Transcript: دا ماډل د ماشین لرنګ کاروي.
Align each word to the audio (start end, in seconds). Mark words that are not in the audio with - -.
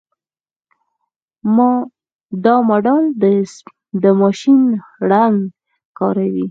دا 2.45 2.55
ماډل 2.69 3.03
د 4.03 4.03
ماشین 4.21 4.59
لرنګ 5.09 5.37
کاروي. 5.97 6.39